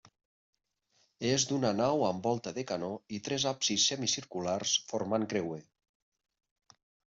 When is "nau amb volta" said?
1.81-2.55